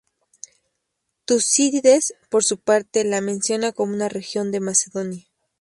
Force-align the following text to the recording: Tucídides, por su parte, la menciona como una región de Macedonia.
Tucídides, 1.25 2.15
por 2.31 2.43
su 2.43 2.57
parte, 2.57 3.03
la 3.03 3.21
menciona 3.21 3.71
como 3.71 3.93
una 3.93 4.09
región 4.09 4.49
de 4.51 4.59
Macedonia. 4.59 5.25